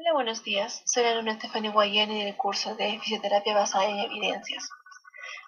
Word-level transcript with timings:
Hola, 0.00 0.12
buenos 0.12 0.44
días. 0.44 0.80
Soy 0.86 1.02
la 1.02 1.10
alumna 1.10 1.34
Stephanie 1.34 1.72
Guayani 1.72 2.22
del 2.22 2.36
curso 2.36 2.76
de 2.76 3.00
Fisioterapia 3.00 3.52
basada 3.52 3.86
en 3.86 3.98
evidencias. 3.98 4.70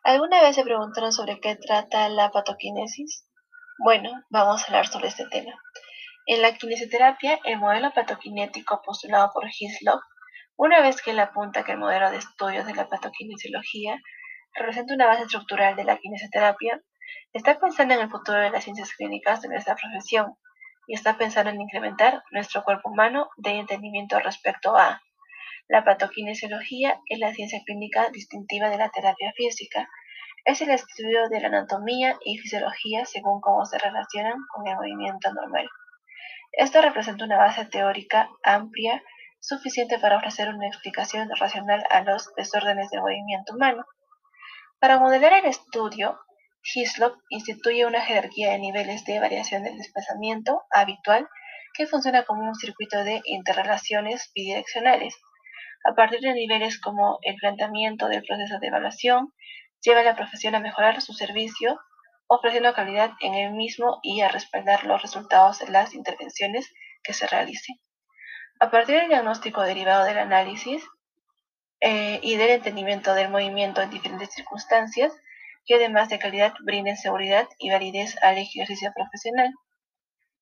¿Alguna 0.03 0.43
vez 0.43 0.57
se 0.57 0.65
preguntaron 0.65 1.13
sobre 1.13 1.39
qué 1.39 1.55
trata 1.55 2.09
la 2.09 2.33
patoquinesis? 2.33 3.29
Bueno, 3.79 4.11
vamos 4.29 4.63
a 4.63 4.67
hablar 4.67 4.89
sobre 4.89 5.07
este 5.07 5.25
tema. 5.29 5.53
En 6.27 6.43
la 6.43 6.53
kinesioterapia, 6.53 7.39
el 7.45 7.59
modelo 7.59 7.93
patoquinético 7.93 8.83
postulado 8.85 9.31
por 9.33 9.45
Hislop, 9.47 10.01
una 10.57 10.81
vez 10.81 11.01
que 11.01 11.13
él 11.13 11.21
apunta 11.21 11.63
que 11.63 11.71
el 11.71 11.79
modelo 11.79 12.11
de 12.11 12.17
estudios 12.17 12.67
de 12.67 12.75
la 12.75 12.89
patoquinesiología 12.89 14.03
representa 14.55 14.95
una 14.95 15.07
base 15.07 15.23
estructural 15.23 15.77
de 15.77 15.85
la 15.85 15.97
kinesioterapia, 15.97 16.83
está 17.33 17.61
pensando 17.61 17.95
en 17.95 18.01
el 18.01 18.11
futuro 18.11 18.41
de 18.41 18.51
las 18.51 18.65
ciencias 18.65 18.91
clínicas 18.97 19.43
de 19.43 19.49
nuestra 19.49 19.77
profesión 19.77 20.35
y 20.91 20.95
está 20.95 21.17
pensando 21.17 21.53
en 21.53 21.61
incrementar 21.61 22.25
nuestro 22.33 22.65
cuerpo 22.65 22.91
humano 22.91 23.31
de 23.37 23.53
entendimiento 23.53 24.19
respecto 24.19 24.77
a 24.77 25.01
la 25.69 25.85
patoquinesiología 25.85 27.01
es 27.07 27.21
la 27.21 27.33
ciencia 27.33 27.61
clínica 27.65 28.11
distintiva 28.11 28.69
de 28.71 28.77
la 28.77 28.89
terapia 28.89 29.33
física. 29.37 29.89
Es 30.45 30.61
el 30.63 30.71
estudio 30.71 31.29
de 31.29 31.41
la 31.41 31.47
anatomía 31.47 32.19
y 32.25 32.39
fisiología 32.39 33.07
según 33.07 33.41
cómo 33.41 33.65
se 33.67 33.79
relacionan 33.79 34.35
con 34.53 34.67
el 34.67 34.75
movimiento 34.75 35.33
normal. 35.33 35.69
Esto 36.51 36.83
representa 36.83 37.25
una 37.25 37.39
base 37.39 37.67
teórica 37.67 38.29
amplia 38.43 39.01
suficiente 39.39 40.01
para 40.01 40.17
ofrecer 40.17 40.49
una 40.49 40.67
explicación 40.67 41.31
racional 41.39 41.85
a 41.89 42.03
los 42.03 42.35
desórdenes 42.35 42.91
del 42.91 43.03
movimiento 43.03 43.55
humano. 43.55 43.85
Para 44.81 44.99
modelar 44.99 45.35
el 45.35 45.45
estudio, 45.45 46.19
Hislop 46.63 47.17
instituye 47.29 47.87
una 47.87 48.03
jerarquía 48.03 48.53
de 48.53 48.59
niveles 48.59 49.05
de 49.05 49.19
variación 49.19 49.63
del 49.63 49.79
desplazamiento 49.79 50.63
habitual 50.71 51.29
que 51.75 51.87
funciona 51.87 52.25
como 52.25 52.47
un 52.47 52.55
circuito 52.55 53.03
de 53.05 53.23
interrelaciones 53.25 54.31
bidireccionales. 54.35 55.15
A 55.85 55.95
partir 55.95 56.21
de 56.21 56.35
niveles 56.35 56.79
como 56.81 57.19
el 57.23 57.37
planteamiento 57.37 58.09
del 58.09 58.23
proceso 58.23 58.59
de 58.59 58.67
evaluación, 58.67 59.33
lleva 59.81 60.01
a 60.01 60.05
la 60.05 60.17
profesión 60.17 60.55
a 60.55 60.61
mejorar 60.61 61.01
su 61.01 61.15
servicio, 61.15 61.79
ofreciendo 62.27 62.75
calidad 62.75 63.13
en 63.21 63.35
el 63.35 63.53
mismo 63.53 63.99
y 64.03 64.21
a 64.21 64.29
respaldar 64.29 64.85
los 64.85 65.01
resultados 65.01 65.61
de 65.61 65.69
las 65.69 65.95
intervenciones 65.95 66.71
que 67.03 67.15
se 67.15 67.27
realicen. 67.27 67.77
A 68.61 68.71
partir 68.71 68.97
del 68.97 69.09
diagnóstico 69.09 69.63
derivado 69.63 70.05
del 70.05 70.19
análisis 70.19 70.85
eh, 71.81 72.21
y 72.23 72.37
del 72.37 72.51
entendimiento 72.51 73.15
del 73.15 73.31
movimiento 73.31 73.81
en 73.81 73.91
diferentes 73.91 74.35
circunstancias, 74.35 75.13
que 75.71 75.77
además 75.77 76.09
de 76.09 76.19
calidad 76.19 76.53
brinden 76.65 76.97
seguridad 76.97 77.47
y 77.61 77.71
validez 77.71 78.17
al 78.23 78.39
ejercicio 78.39 78.91
profesional. 78.93 79.55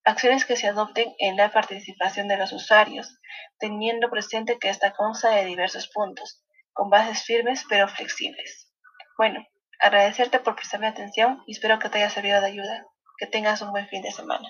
Acciones 0.02 0.46
que 0.46 0.56
se 0.56 0.68
adopten 0.68 1.14
en 1.18 1.36
la 1.36 1.52
participación 1.52 2.28
de 2.28 2.38
los 2.38 2.50
usuarios, 2.50 3.14
teniendo 3.58 4.08
presente 4.08 4.58
que 4.58 4.70
esta 4.70 4.94
consta 4.94 5.28
de 5.32 5.44
diversos 5.44 5.90
puntos, 5.92 6.42
con 6.72 6.88
bases 6.88 7.24
firmes 7.24 7.62
pero 7.68 7.88
flexibles. 7.88 8.72
Bueno, 9.18 9.46
agradecerte 9.78 10.40
por 10.40 10.56
prestarme 10.56 10.86
atención 10.86 11.42
y 11.46 11.52
espero 11.52 11.78
que 11.78 11.90
te 11.90 11.98
haya 11.98 12.08
servido 12.08 12.40
de 12.40 12.46
ayuda. 12.46 12.86
Que 13.18 13.26
tengas 13.26 13.60
un 13.60 13.72
buen 13.72 13.86
fin 13.86 14.00
de 14.00 14.12
semana. 14.12 14.48